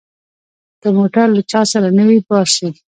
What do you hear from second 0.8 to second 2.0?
که موټر له چا سره